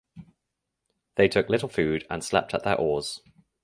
[1.13, 3.21] They took little food and slept at their oars.